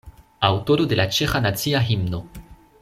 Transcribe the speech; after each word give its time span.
Aŭtoro 0.47 0.87
de 0.93 0.97
la 1.01 1.07
ĉeĥa 1.19 1.43
nacia 1.47 1.85
himno. 1.91 2.25